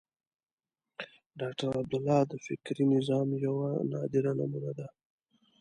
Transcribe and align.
ډاکټر 1.39 1.69
عبدالله 1.81 2.19
د 2.31 2.33
فکري 2.45 2.85
نظام 2.95 3.27
یوه 3.45 3.69
نادره 3.91 4.31
نمونه 4.39 4.71
ده. 4.77 4.87